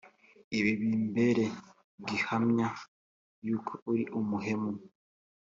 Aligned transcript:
ibi 0.57 0.71
bimbereye 0.79 1.53
gihamya 2.07 2.67
yuko 3.45 3.73
ari 3.91 4.03
umuhemu 4.19 4.71